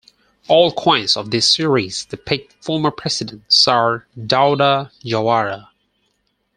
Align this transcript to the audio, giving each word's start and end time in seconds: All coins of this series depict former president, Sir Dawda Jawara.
All 0.47 0.71
coins 0.73 1.15
of 1.15 1.29
this 1.29 1.53
series 1.53 2.05
depict 2.05 2.53
former 2.53 2.89
president, 2.89 3.43
Sir 3.49 4.07
Dawda 4.17 4.89
Jawara. 5.05 5.67